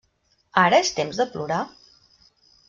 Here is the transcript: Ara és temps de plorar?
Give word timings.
Ara 0.61 0.79
és 0.85 0.89
temps 1.01 1.19
de 1.21 1.27
plorar? 1.35 1.61